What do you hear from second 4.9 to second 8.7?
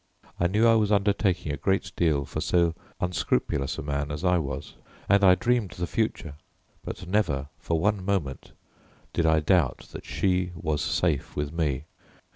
and I dreamed the future, but never for one moment